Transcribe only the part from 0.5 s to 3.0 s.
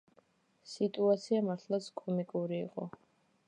სიტუაცია მართლაც კომიკური იყო.